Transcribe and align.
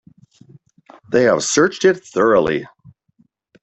They 1.11 1.25
have 1.25 1.43
searched 1.43 1.85
it 1.85 2.03
thoroughly. 2.03 2.65